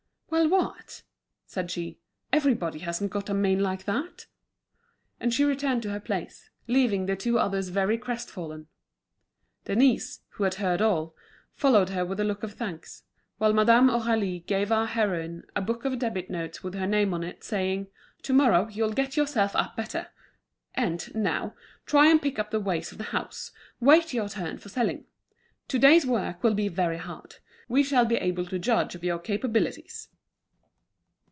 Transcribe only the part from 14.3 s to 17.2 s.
gave our heroine a book of debit notes with her name